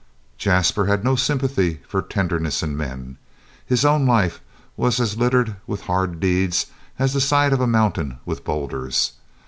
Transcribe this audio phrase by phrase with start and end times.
[0.39, 3.17] Jasper had no sympathy for tenderness in men.
[3.63, 4.41] His own life
[4.75, 6.65] was as littered with hard deeds
[6.97, 9.11] as the side of a mountain with boulders.